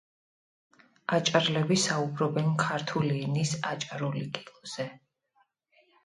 აჭარლები 1.17 1.75
საუბრობენ 1.81 2.49
ქართული 2.63 3.19
ენის 3.25 3.51
აჭარული 3.73 4.23
კილოზე. 4.39 4.87